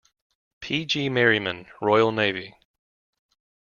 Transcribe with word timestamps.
P. 0.61 0.83
G. 0.83 1.09
Merriman, 1.09 1.67
Royal 1.79 2.11
Navy. 2.11 2.55